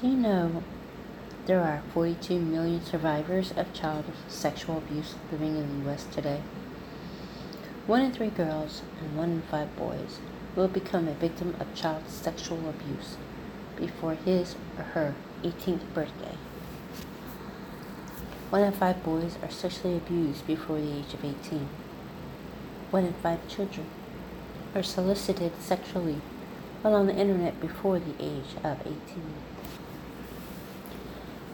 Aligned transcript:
Do 0.00 0.08
you 0.08 0.16
know 0.16 0.62
there 1.44 1.60
are 1.60 1.82
42 1.92 2.40
million 2.40 2.82
survivors 2.82 3.52
of 3.54 3.74
child 3.74 4.06
sexual 4.28 4.78
abuse 4.78 5.14
living 5.30 5.58
in 5.58 5.82
the 5.82 5.90
U.S. 5.90 6.06
today? 6.10 6.40
One 7.86 8.00
in 8.00 8.10
three 8.10 8.30
girls 8.30 8.80
and 8.98 9.14
one 9.14 9.30
in 9.30 9.42
five 9.42 9.76
boys 9.76 10.20
will 10.56 10.68
become 10.68 11.06
a 11.06 11.12
victim 11.12 11.54
of 11.60 11.74
child 11.74 12.04
sexual 12.08 12.66
abuse 12.70 13.18
before 13.76 14.14
his 14.14 14.56
or 14.78 14.84
her 14.84 15.14
18th 15.42 15.92
birthday. 15.92 16.36
One 18.48 18.62
in 18.62 18.72
five 18.72 19.04
boys 19.04 19.36
are 19.42 19.50
sexually 19.50 19.98
abused 19.98 20.46
before 20.46 20.80
the 20.80 20.96
age 20.96 21.12
of 21.12 21.22
18. 21.22 21.68
One 22.90 23.04
in 23.04 23.12
five 23.12 23.46
children 23.48 23.86
are 24.74 24.82
solicited 24.82 25.60
sexually 25.60 26.22
while 26.80 26.94
on 26.94 27.06
the 27.06 27.14
internet 27.14 27.60
before 27.60 27.98
the 27.98 28.14
age 28.18 28.56
of 28.64 28.80
18. 28.80 28.96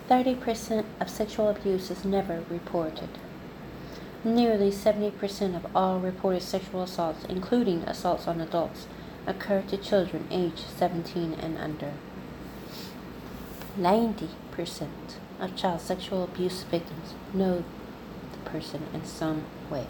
30% 0.09 0.85
of 1.01 1.11
sexual 1.11 1.49
abuse 1.49 1.91
is 1.91 2.05
never 2.05 2.45
reported. 2.49 3.09
Nearly 4.23 4.71
70% 4.71 5.57
of 5.57 5.67
all 5.75 5.99
reported 5.99 6.43
sexual 6.43 6.83
assaults, 6.83 7.25
including 7.29 7.83
assaults 7.83 8.29
on 8.29 8.41
adults, 8.41 8.87
occur 9.27 9.63
to 9.63 9.77
children 9.77 10.29
aged 10.31 10.65
17 10.77 11.35
and 11.35 11.59
under. 11.59 11.93
90% 13.79 14.29
of 15.41 15.57
child 15.57 15.81
sexual 15.81 16.25
abuse 16.25 16.63
victims 16.63 17.15
know 17.35 17.65
the 18.33 18.51
person 18.51 18.85
in 18.95 19.05
some 19.05 19.45
way. 19.71 19.87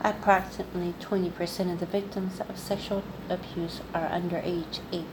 Approximately 0.00 0.94
20% 0.98 1.72
of 1.72 1.78
the 1.78 1.86
victims 1.86 2.40
of 2.40 2.58
sexual 2.58 3.04
abuse 3.28 3.80
are 3.94 4.06
under 4.06 4.38
age 4.38 4.80
8. 4.90 5.04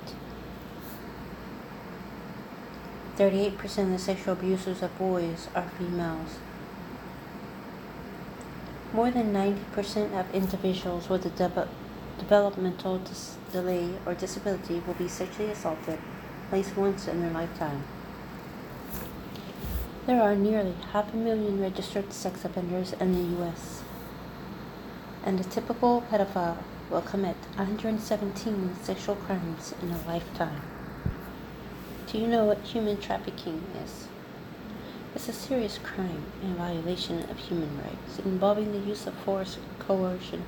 38% 3.20 3.84
of 3.84 3.90
the 3.92 4.00
sexual 4.00 4.34
abusers 4.34 4.82
of 4.82 4.98
boys 4.98 5.50
are 5.54 5.70
females. 5.78 6.40
More 8.94 9.12
than 9.12 9.34
90% 9.34 10.18
of 10.18 10.34
individuals 10.34 11.10
with 11.10 11.26
a 11.26 11.30
de- 11.30 11.68
developmental 12.18 12.98
dis- 13.00 13.36
delay 13.52 13.90
or 14.06 14.14
disability 14.14 14.82
will 14.88 14.94
be 14.94 15.10
sexually 15.10 15.52
assaulted 15.52 16.00
at 16.48 16.54
least 16.54 16.78
once 16.78 17.10
in 17.10 17.22
their 17.22 17.32
lifetime. 17.32 17.84
There 20.06 20.22
are 20.22 20.36
nearly 20.36 20.76
half 20.94 21.14
a 21.14 21.18
million 21.18 21.62
registered 21.62 22.14
sex 22.14 22.46
offenders 22.46 22.94
in 22.94 23.14
the 23.14 23.38
U.S 23.42 23.84
and 25.24 25.40
a 25.40 25.44
typical 25.44 26.02
pedophile 26.10 26.58
will 26.90 27.02
commit 27.02 27.36
117 27.56 28.76
sexual 28.82 29.16
crimes 29.16 29.74
in 29.82 29.92
a 29.92 30.08
lifetime. 30.08 30.62
Do 32.12 32.18
you 32.18 32.26
know 32.26 32.44
what 32.44 32.64
human 32.64 32.98
trafficking 32.98 33.62
is? 33.84 34.08
It's 35.14 35.30
a 35.30 35.34
serious 35.34 35.78
crime 35.78 36.24
and 36.42 36.56
violation 36.56 37.30
of 37.30 37.38
human 37.38 37.78
rights 37.78 38.18
involving 38.26 38.72
the 38.72 38.80
use 38.80 39.06
of 39.06 39.14
force, 39.14 39.60
coercion, 39.78 40.44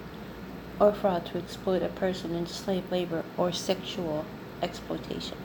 or 0.80 0.92
fraud 0.92 1.28
to 1.28 1.38
exploit 1.38 1.84
a 1.84 1.89
person 1.89 2.34
into 2.34 2.52
slave 2.52 2.92
labor 2.92 3.23
or 3.38 3.52
sexual 3.52 4.26
exploitation. 4.64 5.38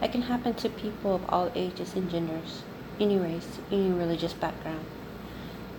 It 0.00 0.10
can 0.10 0.22
happen 0.22 0.54
to 0.54 0.70
people 0.70 1.16
of 1.16 1.28
all 1.28 1.52
ages 1.54 1.94
and 1.94 2.10
genders, 2.10 2.62
any 2.98 3.18
race, 3.18 3.58
any 3.70 3.90
religious 3.90 4.32
background. 4.32 4.86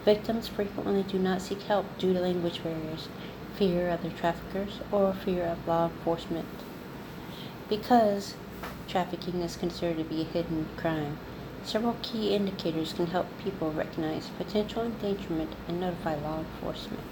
Victims 0.05 0.49
frequently 0.49 1.01
do 1.01 1.17
not 1.17 1.41
seek 1.41 1.63
help 1.63 1.87
due 1.97 2.13
to 2.13 2.19
language 2.19 2.61
barriers, 2.61 3.07
fear 3.55 3.89
of 3.89 4.03
their 4.03 4.11
traffickers, 4.11 4.81
or 4.91 5.15
fear 5.15 5.45
of 5.45 5.67
law 5.67 5.85
enforcement. 5.87 6.45
Because 7.67 8.35
trafficking 8.87 9.41
is 9.41 9.55
considered 9.55 9.97
to 9.97 10.03
be 10.03 10.21
a 10.21 10.25
hidden 10.25 10.67
crime, 10.77 11.17
several 11.63 11.95
key 12.01 12.35
indicators 12.35 12.93
can 12.93 13.07
help 13.07 13.27
people 13.43 13.71
recognize 13.71 14.29
potential 14.37 14.83
endangerment 14.83 15.51
and 15.67 15.79
notify 15.79 16.15
law 16.15 16.39
enforcement. 16.39 17.03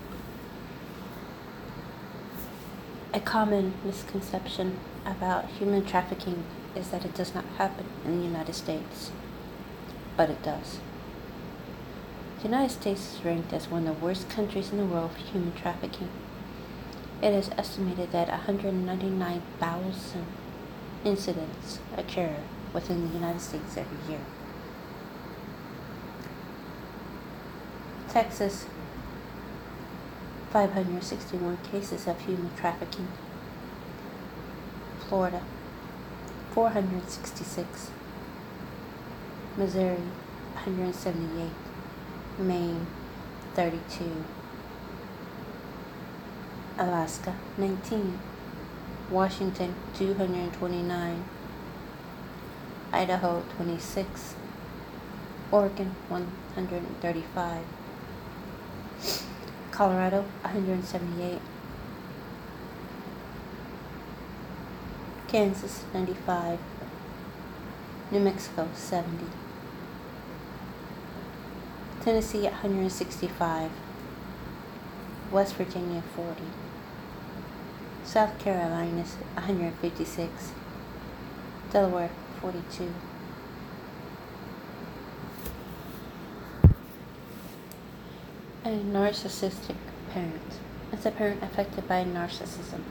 A 3.13 3.19
common 3.19 3.73
misconception 3.83 4.79
about 5.05 5.45
human 5.49 5.85
trafficking 5.85 6.43
is 6.75 6.89
that 6.89 7.05
it 7.05 7.15
does 7.15 7.33
not 7.33 7.45
happen 7.57 7.85
in 8.05 8.19
the 8.19 8.25
United 8.25 8.53
States, 8.53 9.11
but 10.15 10.29
it 10.29 10.43
does. 10.43 10.79
The 12.37 12.43
United 12.45 12.71
States 12.71 13.15
is 13.15 13.25
ranked 13.25 13.51
as 13.51 13.67
one 13.67 13.87
of 13.87 13.99
the 13.99 14.05
worst 14.05 14.29
countries 14.29 14.71
in 14.71 14.77
the 14.77 14.85
world 14.85 15.11
for 15.11 15.19
human 15.19 15.53
trafficking. 15.53 16.09
It 17.21 17.33
is 17.33 17.49
estimated 17.57 18.11
that 18.11 18.29
199,000 18.29 20.25
incidents 21.05 21.79
occur 21.97 22.35
within 22.73 23.07
the 23.07 23.13
United 23.15 23.41
States 23.41 23.77
every 23.77 24.11
year. 24.11 24.21
Texas, 28.09 28.65
561 30.51 31.57
cases 31.71 32.07
of 32.07 32.19
human 32.21 32.49
trafficking. 32.55 33.07
Florida, 35.07 35.41
466. 36.53 37.91
Missouri, 39.57 40.03
178. 40.53 41.51
Maine 42.39 42.87
32, 43.53 44.23
Alaska 46.77 47.35
19, 47.57 48.17
Washington 49.11 49.73
229, 49.95 51.23
Idaho 52.93 53.41
26, 53.57 54.35
Oregon 55.51 55.95
135, 56.09 57.65
Colorado 59.71 60.25
178, 60.43 61.39
Kansas 65.27 65.85
95, 65.93 66.59
New 68.11 68.19
Mexico 68.19 68.67
70. 68.75 69.25
Tennessee 72.01 72.43
165, 72.43 73.71
West 75.31 75.55
Virginia 75.55 76.01
40, 76.15 76.43
South 78.09 78.39
Carolina 78.39 79.03
156, 79.35 80.51
Delaware 81.71 82.09
42. 82.41 82.91
A 88.65 88.69
narcissistic 88.69 89.75
parent 90.09 90.57
is 90.91 91.05
a 91.05 91.11
parent 91.11 91.43
affected 91.43 91.87
by 91.87 92.03
narcissism 92.03 92.81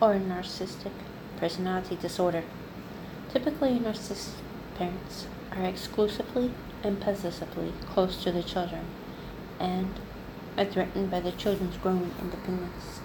or 0.00 0.14
narcissistic 0.14 0.92
personality 1.36 1.96
disorder. 1.96 2.42
Typically, 3.30 3.78
narcissistic 3.78 4.40
parents 4.74 5.26
are 5.52 5.64
exclusively 5.64 6.54
and 6.82 6.98
possessively 6.98 7.74
close 7.90 8.16
to 8.22 8.32
the 8.32 8.42
children 8.42 8.86
and 9.58 10.00
are 10.56 10.64
threatened 10.64 11.10
by 11.10 11.20
the 11.20 11.32
children's 11.32 11.76
growing 11.76 12.14
independence. 12.22 13.00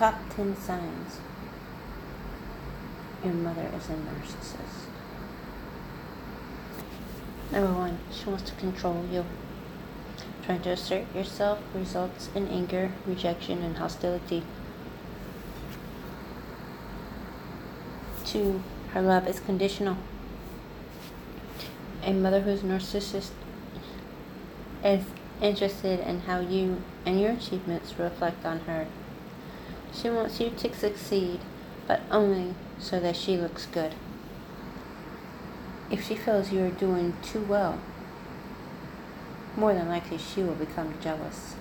Top 0.00 0.14
10 0.34 0.56
signs 0.56 1.20
your 3.22 3.34
mother 3.34 3.68
is 3.76 3.90
a 3.90 3.92
narcissist. 3.92 4.88
Number 7.52 7.74
one, 7.74 7.98
she 8.10 8.30
wants 8.30 8.44
to 8.44 8.56
control 8.56 9.04
you. 9.12 9.26
Trying 10.42 10.62
to 10.62 10.70
assert 10.70 11.04
yourself 11.14 11.58
results 11.74 12.30
in 12.34 12.48
anger, 12.48 12.92
rejection, 13.06 13.62
and 13.62 13.76
hostility. 13.76 14.42
Two, 18.24 18.62
her 18.94 19.02
love 19.02 19.28
is 19.28 19.38
conditional 19.38 19.98
a 22.02 22.12
mother 22.14 22.40
who's 22.40 22.60
narcissist 22.60 23.32
is 24.82 25.04
interested 25.42 26.00
in 26.00 26.20
how 26.20 26.40
you 26.40 26.82
and 27.04 27.20
your 27.20 27.32
achievements 27.32 27.98
reflect 27.98 28.46
on 28.46 28.60
her. 28.60 28.86
She 29.92 30.08
wants 30.08 30.40
you 30.40 30.50
to 30.50 30.74
succeed, 30.74 31.40
but 31.86 32.00
only 32.10 32.54
so 32.78 33.00
that 33.00 33.16
she 33.16 33.36
looks 33.36 33.66
good. 33.66 33.94
If 35.90 36.06
she 36.06 36.14
feels 36.14 36.52
you 36.52 36.64
are 36.64 36.70
doing 36.70 37.14
too 37.22 37.42
well, 37.42 37.80
more 39.56 39.74
than 39.74 39.88
likely 39.88 40.18
she 40.18 40.42
will 40.42 40.54
become 40.54 40.94
jealous. 41.00 41.54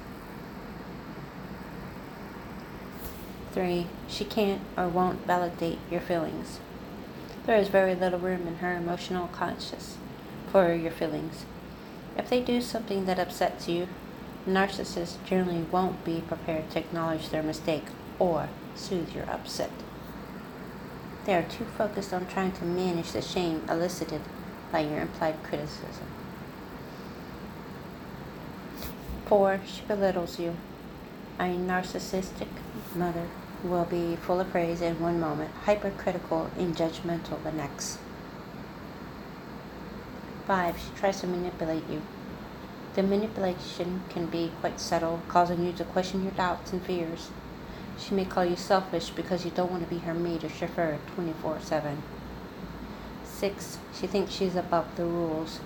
Three, 3.52 3.88
she 4.08 4.26
can't 4.26 4.62
or 4.78 4.88
won't 4.88 5.26
validate 5.26 5.80
your 5.90 6.02
feelings. 6.02 6.60
There 7.48 7.58
is 7.58 7.68
very 7.68 7.96
little 7.96 8.20
room 8.20 8.48
in 8.48 8.58
her 8.58 8.78
emotional 8.78 9.28
conscious 9.30 9.98
for 10.52 10.72
your 10.74 10.92
feelings. 10.92 11.46
If 12.16 12.30
they 12.30 12.42
do 12.42 12.62
something 12.62 13.06
that 13.06 13.20
upsets 13.20 13.68
you, 13.68 13.88
narcissists 14.48 15.18
generally 15.26 15.64
won't 15.72 16.06
be 16.06 16.22
prepared 16.22 16.70
to 16.72 16.80
acknowledge 16.80 17.30
their 17.30 17.44
mistake 17.44 17.86
or 18.20 18.50
soothe 18.76 19.16
your 19.16 19.30
upset. 19.30 19.72
They 21.26 21.34
are 21.34 21.44
too 21.44 21.66
focused 21.78 22.14
on 22.14 22.28
trying 22.28 22.52
to 22.54 22.66
manage 22.66 23.12
the 23.12 23.22
shame 23.22 23.64
elicited 23.70 24.22
by 24.72 24.82
your 24.82 25.00
implied 25.00 25.42
criticism. 25.44 26.06
Four, 29.26 29.62
she 29.66 29.82
belittles 29.84 30.40
you. 30.40 30.56
A 31.40 31.44
narcissistic 31.44 32.48
mother 32.96 33.28
will 33.64 33.86
be 33.86 34.16
full 34.16 34.40
of 34.40 34.50
praise 34.52 34.82
in 34.82 35.00
one 35.00 35.20
moment, 35.20 35.52
hypercritical 35.66 36.50
and 36.58 36.76
judgmental 36.76 37.42
the 37.44 37.52
next. 37.52 38.00
Five, 40.48 40.80
she 40.80 41.00
tries 41.00 41.22
to 41.22 41.28
manipulate 41.28 41.88
you. 41.90 42.02
The 42.96 43.04
manipulation 43.04 44.02
can 44.10 44.26
be 44.26 44.52
quite 44.62 44.80
subtle, 44.80 45.22
causing 45.28 45.64
you 45.64 45.74
to 45.74 45.84
question 45.84 46.24
your 46.24 46.32
doubts 46.32 46.74
and 46.74 46.82
fears. 46.82 47.30
She 48.00 48.16
may 48.16 48.24
call 48.24 48.46
you 48.46 48.56
selfish 48.56 49.10
because 49.10 49.44
you 49.44 49.52
don't 49.52 49.70
want 49.70 49.84
to 49.84 49.90
be 49.90 50.00
her 50.00 50.14
maid 50.14 50.44
or 50.44 50.50
chauffeur 50.50 50.98
24 51.16 51.60
7. 51.60 52.02
6. 53.26 53.78
She 53.94 54.08
thinks 54.08 54.34
she's 54.34 54.56
above 54.56 54.96
the 54.96 55.04
rules. 55.04 55.60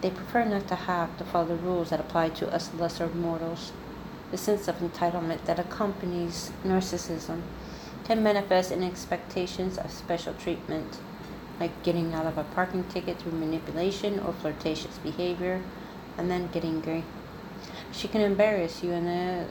They 0.00 0.10
prefer 0.10 0.44
not 0.44 0.68
to 0.68 0.74
have 0.74 1.16
to 1.18 1.24
follow 1.24 1.48
the 1.48 1.56
rules 1.56 1.90
that 1.90 2.00
apply 2.00 2.30
to 2.30 2.52
us 2.52 2.72
lesser 2.74 3.08
mortals. 3.08 3.72
The 4.30 4.38
sense 4.38 4.68
of 4.68 4.78
entitlement 4.78 5.44
that 5.44 5.58
accompanies 5.58 6.50
narcissism 6.64 7.42
can 8.04 8.22
manifest 8.22 8.72
in 8.72 8.82
expectations 8.82 9.78
of 9.78 9.90
special 9.90 10.34
treatment, 10.34 10.98
like 11.60 11.82
getting 11.82 12.14
out 12.14 12.26
of 12.26 12.38
a 12.38 12.44
parking 12.44 12.84
ticket 12.84 13.18
through 13.18 13.32
manipulation 13.32 14.18
or 14.20 14.32
flirtatious 14.32 14.98
behavior, 14.98 15.62
and 16.16 16.30
then 16.30 16.48
getting 16.48 16.76
angry. 16.76 17.04
She 17.92 18.08
can 18.08 18.20
embarrass 18.20 18.82
you 18.82 18.92
in 18.92 19.04
the 19.04 19.46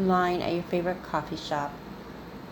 line 0.00 0.42
at 0.42 0.52
your 0.52 0.62
favorite 0.64 1.02
coffee 1.02 1.36
shop 1.36 1.72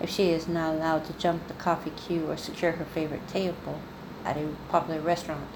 if 0.00 0.11
she 0.11 0.31
is 0.31 0.47
not 0.47 0.75
allowed 0.75 1.05
to 1.06 1.12
jump 1.15 1.49
the 1.49 1.55
coffee 1.55 1.91
queue 1.91 2.31
or 2.31 2.37
secure 2.37 2.73
her 2.73 2.85
favorite 2.85 3.27
table 3.27 3.81
at 4.25 4.37
a 4.37 4.49
popular 4.69 5.00
restaurant. 5.00 5.49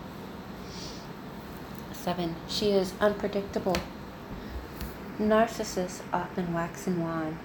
7. 1.92 2.34
She 2.48 2.70
is 2.72 2.94
unpredictable. 3.00 3.76
Narcissists 5.18 6.00
often 6.12 6.52
wax 6.52 6.86
and 6.86 7.02
wane 7.04 7.38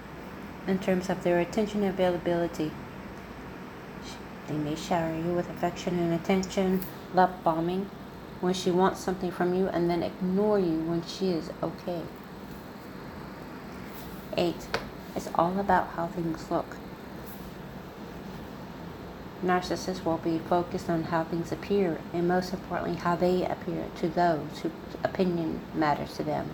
in 0.66 0.78
terms 0.78 1.08
of 1.08 1.22
their 1.22 1.38
attention 1.38 1.84
availability. 1.84 2.72
They 4.48 4.56
may 4.56 4.74
shower 4.74 5.14
you 5.14 5.34
with 5.34 5.48
affection 5.50 5.98
and 5.98 6.12
attention, 6.12 6.82
love 7.14 7.44
bombing 7.44 7.88
when 8.40 8.54
she 8.54 8.70
wants 8.70 9.00
something 9.00 9.30
from 9.30 9.54
you, 9.54 9.68
and 9.68 9.90
then 9.90 10.02
ignore 10.02 10.58
you 10.58 10.80
when 10.82 11.04
she 11.06 11.30
is 11.30 11.50
okay. 11.62 12.02
8. 14.38 14.54
It's 15.16 15.28
all 15.34 15.58
about 15.58 15.88
how 15.96 16.06
things 16.06 16.48
look. 16.48 16.76
Narcissists 19.44 20.04
will 20.04 20.18
be 20.18 20.38
focused 20.38 20.88
on 20.88 21.04
how 21.04 21.24
things 21.24 21.50
appear 21.50 21.98
and 22.12 22.28
most 22.28 22.52
importantly 22.52 22.96
how 22.96 23.16
they 23.16 23.44
appear 23.44 23.86
to 23.96 24.08
those 24.08 24.60
whose 24.62 24.72
opinion 25.02 25.60
matters 25.74 26.14
to 26.16 26.22
them. 26.22 26.50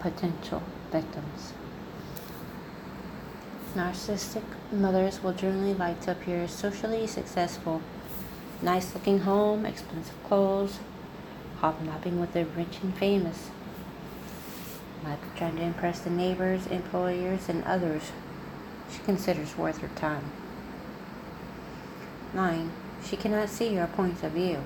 Potential 0.00 0.62
victims. 0.90 1.52
Narcissistic 3.76 4.42
mothers 4.72 5.22
will 5.22 5.32
generally 5.32 5.74
like 5.74 6.00
to 6.02 6.10
appear 6.10 6.48
socially 6.48 7.06
successful. 7.06 7.82
Nice 8.62 8.94
looking 8.94 9.20
home, 9.20 9.64
expensive 9.64 10.20
clothes, 10.24 10.80
hobnobbing 11.58 12.20
with 12.20 12.32
the 12.32 12.44
rich 12.44 12.78
and 12.82 12.96
famous 12.96 13.50
might 15.04 15.18
trying 15.36 15.56
to 15.56 15.62
impress 15.62 16.00
the 16.00 16.10
neighbors, 16.10 16.66
employers, 16.66 17.48
and 17.48 17.62
others 17.64 18.10
she 18.90 18.98
considers 19.00 19.56
worth 19.56 19.78
her 19.78 19.90
time. 19.94 20.24
9. 22.32 22.72
She 23.04 23.16
cannot 23.16 23.48
see 23.48 23.74
your 23.74 23.86
point 23.86 24.22
of 24.22 24.32
view. 24.32 24.64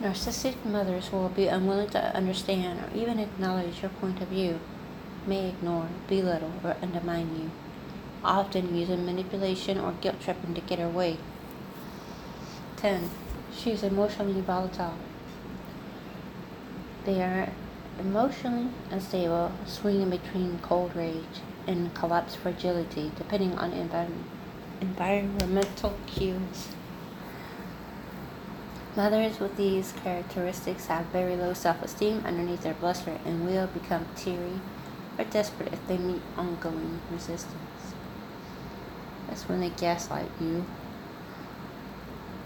Narcissistic 0.00 0.64
mothers 0.64 1.12
will 1.12 1.28
be 1.28 1.48
unwilling 1.48 1.90
to 1.90 2.16
understand 2.16 2.80
or 2.80 2.96
even 2.96 3.18
acknowledge 3.18 3.82
your 3.82 3.90
point 3.90 4.20
of 4.20 4.28
view, 4.28 4.60
may 5.26 5.48
ignore, 5.48 5.88
belittle, 6.06 6.52
or 6.62 6.76
undermine 6.80 7.36
you, 7.36 7.50
often 8.24 8.76
using 8.76 9.04
manipulation 9.04 9.78
or 9.78 9.92
guilt 10.00 10.20
tripping 10.20 10.54
to 10.54 10.60
get 10.60 10.78
her 10.78 10.88
way. 10.88 11.18
10. 12.76 13.10
She 13.52 13.72
is 13.72 13.82
emotionally 13.82 14.40
volatile. 14.40 14.94
They 17.04 17.20
are 17.22 17.48
emotionally 17.98 18.68
unstable, 18.90 19.52
swinging 19.66 20.10
between 20.10 20.58
cold 20.60 20.94
rage 20.94 21.42
and 21.66 21.92
collapse 21.94 22.34
fragility, 22.34 23.12
depending 23.16 23.56
on 23.58 23.72
environment, 23.72 24.26
environmental 24.80 25.94
cues. 26.06 26.68
Mothers 28.96 29.38
with 29.38 29.56
these 29.56 29.92
characteristics 30.02 30.86
have 30.86 31.06
very 31.06 31.36
low 31.36 31.52
self 31.52 31.82
esteem 31.82 32.22
underneath 32.26 32.62
their 32.62 32.74
bluster 32.74 33.18
and 33.24 33.46
will 33.46 33.66
become 33.68 34.06
teary 34.16 34.60
or 35.18 35.24
desperate 35.24 35.72
if 35.72 35.86
they 35.86 35.98
meet 35.98 36.22
ongoing 36.36 37.00
resistance. 37.12 37.94
That's 39.28 39.48
when 39.48 39.60
they 39.60 39.70
gaslight 39.70 40.30
you 40.40 40.64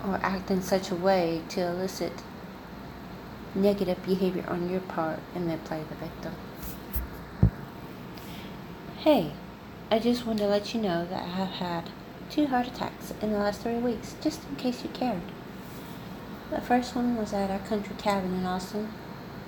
or 0.05 0.19
act 0.23 0.51
in 0.51 0.63
such 0.63 0.91
a 0.91 0.97
way 0.97 1.43
to 1.51 1.61
elicit 1.61 2.13
negative 3.55 4.05
behavior 4.05 4.45
on 4.49 4.71
your 4.71 4.81
part 4.81 5.21
and 5.35 5.49
then 5.49 5.59
play 5.61 5.85
the 5.89 5.95
victim. 5.95 6.35
Hey, 8.99 9.33
I 9.91 9.99
just 9.99 10.27
wanted 10.27 10.45
to 10.45 10.49
let 10.49 10.75
you 10.75 10.81
know 10.81 11.05
that 11.05 11.23
I 11.23 11.27
have 11.27 11.49
had 11.49 11.91
two 12.31 12.47
heart 12.47 12.67
attacks 12.67 13.13
in 13.21 13.33
the 13.33 13.39
last 13.39 13.61
three 13.61 13.79
weeks, 13.79 14.15
just 14.23 14.41
in 14.49 14.57
case 14.57 14.83
you 14.83 14.91
cared. 14.91 15.21
The 16.51 16.61
first 16.61 16.95
one 16.95 17.17
was 17.17 17.33
at 17.33 17.51
our 17.51 17.59
country 17.59 17.95
cabin 17.99 18.35
in 18.35 18.47
Austin. 18.47 18.93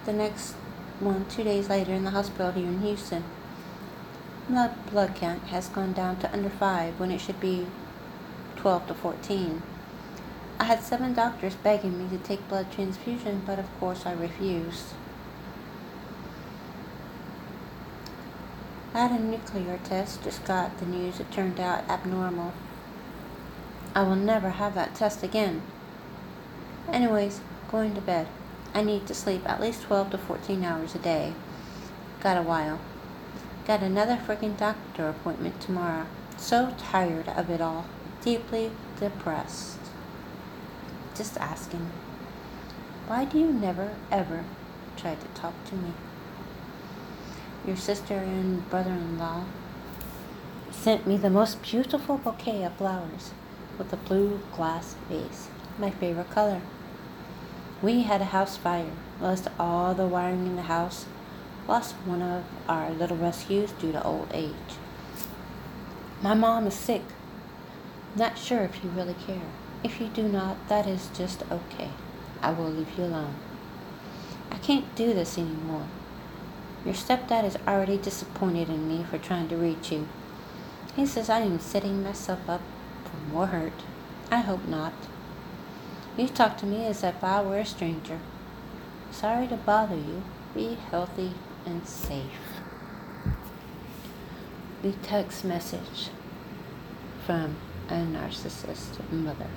The 0.05 0.13
next 0.13 0.53
one, 1.01 1.27
two 1.27 1.45
days 1.45 1.69
later, 1.69 1.93
in 1.93 2.05
the 2.05 2.11
hospital 2.11 2.53
here 2.53 2.67
in 2.67 2.81
Houston. 2.81 3.25
My 4.49 4.69
blood 4.91 5.15
count 5.15 5.45
has 5.45 5.69
gone 5.69 5.93
down 5.93 6.17
to 6.19 6.33
under 6.33 6.51
5 6.51 7.01
when 7.01 7.11
it 7.11 7.21
should 7.21 7.41
be 7.41 7.67
12 8.57 8.89
to 8.89 8.95
14. 8.95 9.63
I 10.59 10.65
had 10.65 10.85
seven 10.85 11.15
doctors 11.15 11.57
begging 11.57 11.99
me 11.99 12.17
to 12.17 12.23
take 12.23 12.49
blood 12.49 12.71
transfusion, 12.71 13.43
but 13.45 13.59
of 13.59 13.81
course 13.81 14.07
I 14.07 14.13
refused. 14.13 14.95
I 18.95 19.07
had 19.07 19.21
a 19.21 19.25
nuclear 19.25 19.81
test, 19.83 20.23
just 20.23 20.45
got 20.45 20.79
the 20.79 20.87
news 20.87 21.19
it 21.19 21.33
turned 21.33 21.59
out 21.59 21.89
abnormal. 21.89 22.53
I 23.95 24.05
will 24.05 24.17
never 24.17 24.51
have 24.51 24.75
that 24.77 24.95
test 24.95 25.25
again. 25.25 25.63
Anyways, 26.89 27.41
going 27.69 27.95
to 27.97 28.01
bed. 28.01 28.29
I 28.73 28.83
need 28.83 29.07
to 29.09 29.15
sleep 29.15 29.43
at 29.49 29.61
least 29.61 29.83
12 29.83 30.11
to 30.11 30.19
14 30.19 30.65
hours 30.65 30.95
a 30.95 30.99
day. 30.99 31.35
Got 32.21 32.37
a 32.37 32.43
while. 32.43 32.79
Got 33.67 33.83
another 33.83 34.17
freaking 34.17 34.57
doctor 34.57 35.09
appointment 35.09 35.61
tomorrow. 35.61 36.07
So 36.37 36.75
tired 36.79 37.29
of 37.29 37.51
it 37.51 37.61
all. 37.61 37.87
Deeply 38.23 38.71
depressed 39.01 39.84
just 41.15 41.37
asking, 41.39 41.91
why 43.07 43.25
do 43.25 43.39
you 43.39 43.53
never, 43.53 43.95
ever 44.11 44.45
try 44.97 45.15
to 45.15 45.27
talk 45.29 45.55
to 45.67 45.75
me? 45.75 45.93
Your 47.67 47.77
sister 47.77 48.15
and 48.15 48.69
brother 48.69 48.93
in 48.93 49.19
law 49.19 49.45
sent 50.71 51.07
me 51.07 51.17
the 51.17 51.31
most 51.31 51.63
beautiful 51.63 52.19
bouquet 52.19 52.65
of 52.65 52.75
flowers 52.75 53.31
with 53.79 53.93
a 53.93 53.97
blue 53.97 54.41
glass 54.55 54.97
vase, 55.09 55.49
my 55.79 55.91
favorite 55.91 56.31
color. 56.31 56.61
We 57.83 58.03
had 58.03 58.21
a 58.21 58.27
house 58.27 58.57
fire, 58.57 58.93
lost 59.21 59.49
all 59.59 59.95
the 59.95 60.07
wiring 60.07 60.47
in 60.47 60.57
the 60.57 60.63
house, 60.63 61.07
lost 61.69 61.95
one 62.05 62.23
of 62.23 62.45
our 62.69 62.91
little 62.91 63.17
rescues 63.17 63.73
due 63.73 63.93
to 63.93 64.03
old 64.03 64.29
age. 64.33 64.79
My 66.23 66.35
mom 66.35 66.67
is 66.67 66.75
sick. 66.75 67.03
Not 68.17 68.39
sure 68.39 68.63
if 68.63 68.83
you 68.83 68.91
really 68.91 69.17
care. 69.27 69.43
If 69.85 70.01
you 70.01 70.09
do 70.09 70.23
not, 70.23 70.67
that 70.69 70.87
is 70.87 71.11
just 71.15 71.43
okay. 71.53 71.91
I 72.41 72.53
will 72.53 72.71
leave 72.71 72.97
you 72.97 73.05
alone. 73.05 73.35
I 74.51 74.57
can't 74.57 74.95
do 74.95 75.13
this 75.13 75.37
anymore. 75.37 75.87
Your 76.87 76.95
stepdad 76.95 77.45
is 77.45 77.59
already 77.69 77.99
disappointed 77.99 78.71
in 78.71 78.89
me 78.89 79.05
for 79.05 79.19
trying 79.19 79.49
to 79.49 79.57
reach 79.57 79.93
you. 79.93 80.09
He 80.97 81.05
says 81.05 81.29
I 81.29 81.41
am 81.41 81.59
setting 81.61 82.03
myself 82.03 82.49
up 82.49 82.63
for 83.05 83.17
more 83.31 83.47
hurt. 83.49 83.85
I 84.31 84.39
hope 84.39 84.67
not. 84.67 84.95
You 86.17 86.29
talk 86.29 86.57
to 86.59 86.67
me 86.67 86.87
as 86.87 87.03
if 87.03 87.23
I 87.23 87.43
were 87.43 87.59
a 87.59 87.67
stranger. 87.67 88.21
Sorry 89.11 89.47
to 89.49 89.57
bother 89.57 89.97
you. 89.97 90.23
Be 90.55 90.79
healthy 90.91 91.33
and 91.67 91.87
safe. 91.87 92.63
The 94.83 94.93
text 95.03 95.45
message 95.45 96.09
from 97.27 97.57
a 97.89 97.95
narcissist 97.95 99.11
mother. 99.11 99.49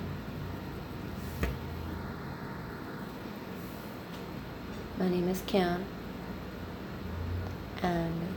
My 4.98 5.08
name 5.08 5.28
is 5.28 5.42
Kim, 5.46 5.84
and 7.82 8.34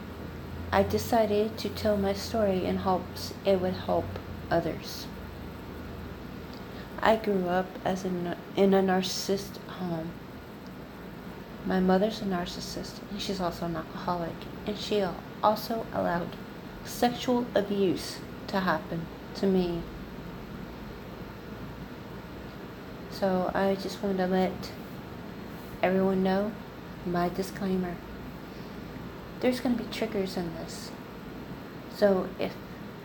I 0.72 0.84
decided 0.84 1.58
to 1.58 1.70
tell 1.70 1.98
my 1.98 2.14
story 2.14 2.66
in 2.66 2.78
hopes 2.78 3.34
it 3.44 3.60
would 3.60 3.74
help 3.74 4.06
others. 4.52 5.08
I 7.02 7.16
grew 7.16 7.48
up 7.48 7.66
as 7.84 8.06
a, 8.06 8.38
in 8.56 8.76
a 8.76 8.84
narcissist 8.84 9.58
home. 9.80 10.12
My 11.66 11.80
mother's 11.80 12.22
a 12.22 12.26
narcissist, 12.26 13.00
and 13.10 13.20
she's 13.20 13.42
also 13.42 13.66
an 13.66 13.76
alcoholic, 13.76 14.36
and 14.68 14.78
she 14.78 15.04
also 15.42 15.88
allowed 15.92 16.36
sexual 16.86 17.48
abuse 17.56 18.20
to 18.48 18.60
happen 18.60 19.08
to 19.34 19.48
me. 19.48 19.82
So 23.10 23.50
I 23.56 23.74
just 23.82 24.04
wanted 24.04 24.18
to 24.18 24.28
let 24.28 24.72
everyone 25.82 26.24
know 26.24 26.52
my 27.06 27.30
disclaimer. 27.30 27.96
There's 29.40 29.60
going 29.60 29.78
to 29.78 29.84
be 29.84 29.92
triggers 29.92 30.38
in 30.38 30.54
this. 30.56 30.92
So 31.96 32.30
if 32.40 32.54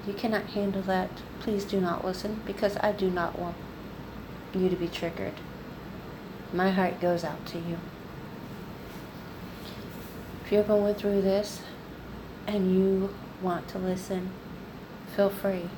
you 0.06 0.12
cannot 0.12 0.45
handle 0.47 0.83
that, 0.83 1.11
please 1.40 1.64
do 1.64 1.80
not 1.80 2.04
listen 2.04 2.42
because 2.47 2.76
I 2.78 2.92
do 2.92 3.11
not 3.11 3.38
want 3.38 3.56
you 4.54 4.68
to 4.68 4.76
be 4.76 4.88
triggered. 4.88 5.35
My 6.52 6.71
heart 6.71 7.00
goes 7.00 7.25
out 7.25 7.45
to 7.47 7.59
you. 7.59 7.78
If 10.45 10.52
you're 10.52 10.62
going 10.62 10.95
through 10.95 11.23
this 11.23 11.61
and 12.47 12.73
you 12.73 13.14
want 13.42 13.66
to 13.68 13.78
listen, 13.78 14.30
feel 15.16 15.30
free. 15.30 15.68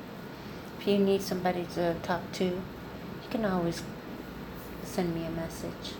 If 0.79 0.87
you 0.87 0.99
need 0.99 1.21
somebody 1.21 1.65
to 1.73 1.95
talk 2.03 2.31
to, 2.33 2.45
you 2.45 3.29
can 3.29 3.45
always 3.45 3.81
send 4.83 5.15
me 5.15 5.25
a 5.25 5.31
message. 5.31 5.95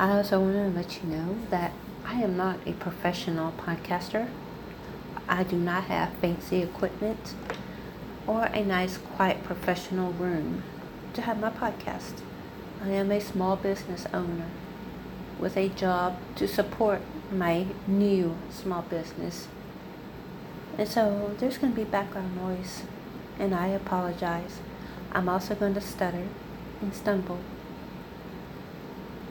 I 0.00 0.12
also 0.12 0.40
want 0.40 0.54
to 0.54 0.70
let 0.70 1.02
you 1.02 1.10
know 1.10 1.36
that 1.50 1.72
I 2.06 2.22
am 2.22 2.34
not 2.34 2.58
a 2.64 2.72
professional 2.72 3.52
podcaster. 3.52 4.30
I 5.28 5.42
do 5.42 5.56
not 5.56 5.84
have 5.84 6.14
fancy 6.14 6.62
equipment 6.62 7.34
or 8.26 8.44
a 8.44 8.64
nice, 8.64 8.96
quiet, 8.96 9.44
professional 9.44 10.12
room 10.12 10.62
to 11.12 11.20
have 11.20 11.38
my 11.38 11.50
podcast. 11.50 12.22
I 12.82 12.92
am 12.92 13.10
a 13.10 13.20
small 13.20 13.56
business 13.56 14.06
owner 14.14 14.46
with 15.38 15.54
a 15.58 15.68
job 15.68 16.16
to 16.36 16.48
support 16.48 17.02
my 17.30 17.66
new 17.86 18.38
small 18.48 18.80
business. 18.80 19.48
And 20.78 20.88
so 20.88 21.34
there's 21.36 21.58
going 21.58 21.74
to 21.74 21.76
be 21.76 21.84
background 21.84 22.36
noise, 22.36 22.84
and 23.38 23.54
I 23.54 23.66
apologize. 23.66 24.60
I'm 25.12 25.28
also 25.28 25.54
going 25.54 25.74
to 25.74 25.82
stutter 25.82 26.28
and 26.80 26.94
stumble. 26.94 27.40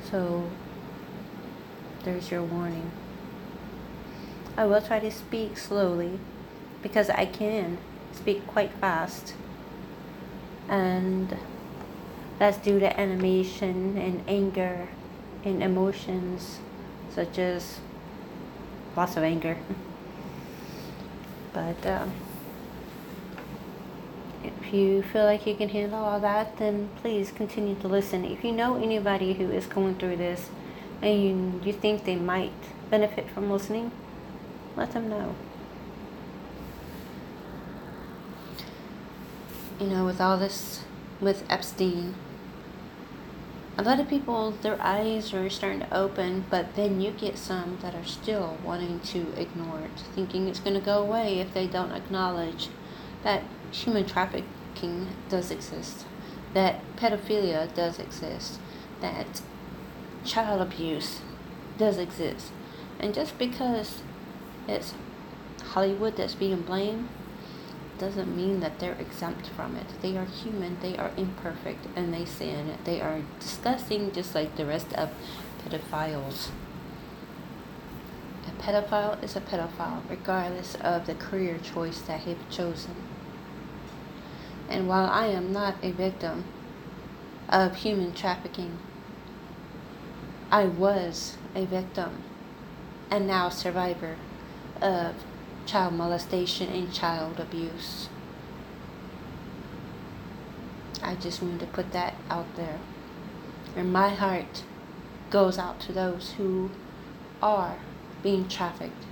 So 0.10 0.50
there's 2.04 2.32
your 2.32 2.44
warning. 2.44 2.92
I 4.58 4.66
will 4.66 4.82
try 4.82 5.00
to 5.00 5.12
speak 5.12 5.58
slowly 5.58 6.20
because 6.82 7.10
I 7.10 7.26
can 7.26 7.78
speak 8.14 8.46
quite 8.48 8.72
fast. 8.74 9.36
And 10.68 11.38
that's 12.40 12.58
due 12.58 12.80
to 12.80 13.00
animation 13.00 13.98
and 13.98 14.24
anger 14.28 14.90
and 15.44 15.62
emotions 15.62 16.60
such 17.14 17.38
as 17.38 17.80
lots 18.96 19.16
of 19.18 19.24
anger. 19.24 19.58
But 21.52 21.84
um, 21.88 22.12
if 24.62 24.74
you 24.74 25.04
feel 25.04 25.26
like 25.26 25.46
you 25.46 25.56
can 25.56 25.70
handle 25.70 26.04
all 26.04 26.20
that, 26.20 26.58
then 26.58 26.90
please 27.02 27.32
continue 27.32 27.76
to 27.76 27.88
listen. 27.88 28.26
If 28.26 28.44
you 28.44 28.52
know 28.52 28.82
anybody 28.82 29.34
who 29.34 29.52
is 29.52 29.66
going 29.66 29.96
through 29.96 30.18
this 30.18 30.50
and 31.02 31.24
you, 31.24 31.62
you 31.64 31.74
think 31.74 32.06
they 32.06 32.16
might 32.16 32.52
benefit 32.90 33.30
from 33.30 33.52
listening, 33.52 33.92
let 34.76 34.92
them 34.92 35.10
know. 35.10 35.36
You 39.80 39.88
know, 39.88 40.06
with 40.06 40.20
all 40.20 40.38
this, 40.38 40.84
with 41.22 41.44
Epstein, 41.50 42.16
a 43.78 43.84
lot 43.84 44.00
of 44.02 44.10
people, 44.10 44.52
their 44.52 44.78
eyes 44.82 45.34
are 45.34 45.50
starting 45.50 45.80
to 45.80 45.94
open, 45.96 46.44
but 46.50 46.76
then 46.76 47.00
you 47.00 47.12
get 47.12 47.38
some 47.38 47.78
that 47.82 47.96
are 47.96 48.04
still 48.04 48.58
wanting 48.62 49.00
to 49.00 49.32
ignore 49.40 49.80
it, 49.80 50.02
thinking 50.14 50.50
it's 50.50 50.60
going 50.60 50.74
to 50.74 50.86
go 50.86 51.02
away 51.02 51.40
if 51.40 51.54
they 51.54 51.66
don't 51.66 51.94
acknowledge 51.94 52.68
that 53.24 53.44
human 53.72 54.06
trafficking 54.06 55.08
does 55.30 55.52
exist, 55.52 56.06
that 56.54 56.82
pedophilia 56.96 57.74
does 57.74 58.00
exist, 58.00 58.60
that 59.02 59.42
child 60.26 60.62
abuse 60.62 61.22
does 61.78 61.98
exist. 61.98 62.52
And 63.00 63.14
just 63.14 63.38
because 63.38 64.02
it's 64.68 64.94
Hollywood 65.64 66.18
that's 66.18 66.36
being 66.36 66.62
blamed 66.62 67.10
doesn't 67.98 68.36
mean 68.36 68.62
that 68.62 68.80
they're 68.80 68.94
exempt 68.94 69.48
from 69.48 69.76
it. 69.76 69.88
They 70.02 70.18
are 70.18 70.26
human, 70.26 70.78
they 70.82 70.98
are 70.98 71.12
imperfect, 71.18 71.86
and 71.96 72.14
they 72.14 72.26
sin. 72.26 72.78
They 72.86 73.02
are 73.02 73.22
disgusting 73.40 74.12
just 74.12 74.34
like 74.34 74.56
the 74.56 74.66
rest 74.66 74.94
of 74.94 75.10
pedophiles. 75.64 76.50
A 78.48 78.62
pedophile 78.62 79.22
is 79.24 79.36
a 79.36 79.42
pedophile, 79.42 80.02
regardless 80.10 80.76
of 80.76 81.06
the 81.06 81.16
career 81.16 81.58
choice 81.58 82.02
that 82.02 82.26
they've 82.26 82.50
chosen. 82.50 82.96
And 84.70 84.88
while 84.88 85.10
I 85.10 85.28
am 85.28 85.52
not 85.52 85.76
a 85.82 85.92
victim 85.92 86.46
of 87.50 87.78
human 87.78 88.14
trafficking, 88.14 88.78
I 90.52 90.66
was 90.66 91.38
a 91.56 91.66
victim 91.66 92.24
and 93.10 93.28
now 93.28 93.50
survivor 93.50 94.16
of 94.80 95.16
child 95.66 95.96
molestation 95.96 96.70
and 96.70 96.94
child 96.94 97.40
abuse. 97.40 98.10
I 101.02 101.16
just 101.16 101.42
wanted 101.42 101.62
to 101.62 101.66
put 101.66 101.92
that 101.92 102.16
out 102.30 102.56
there. 102.56 102.80
And 103.76 103.92
my 103.92 104.10
heart 104.10 104.64
goes 105.30 105.58
out 105.58 105.80
to 105.82 105.92
those 105.92 106.34
who 106.38 106.70
are 107.42 107.78
being 108.22 108.48
trafficked. 108.48 109.06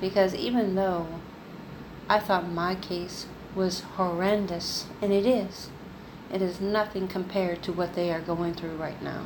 Because 0.00 0.34
even 0.34 0.74
though 0.76 1.06
I 2.08 2.18
thought 2.18 2.48
my 2.48 2.74
case 2.74 3.26
was 3.54 3.80
horrendous, 3.80 4.86
and 5.02 5.12
it 5.12 5.26
is, 5.26 5.70
it 6.32 6.40
is 6.40 6.60
nothing 6.60 7.08
compared 7.08 7.62
to 7.62 7.72
what 7.72 7.94
they 7.94 8.12
are 8.12 8.20
going 8.20 8.54
through 8.54 8.76
right 8.76 9.02
now. 9.02 9.24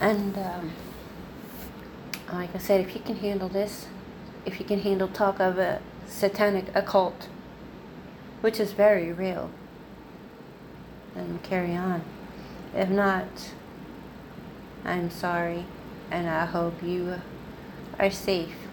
And, 0.00 0.36
um, 0.36 0.72
like 2.32 2.54
I 2.54 2.58
said, 2.58 2.80
if 2.80 2.94
you 2.94 3.00
can 3.00 3.16
handle 3.16 3.48
this, 3.48 3.86
if 4.44 4.58
you 4.60 4.66
can 4.66 4.80
handle 4.80 5.08
talk 5.08 5.40
of 5.40 5.58
a 5.58 5.80
satanic 6.06 6.66
occult, 6.74 7.28
which 8.40 8.60
is 8.60 8.72
very 8.72 9.12
real, 9.12 9.50
then 11.14 11.40
carry 11.42 11.74
on. 11.74 12.02
If 12.74 12.88
not, 12.88 13.26
I'm 14.84 15.10
sorry, 15.10 15.64
and 16.10 16.28
I 16.28 16.46
hope 16.46 16.82
you 16.82 17.20
are 17.98 18.10
safe 18.10 18.67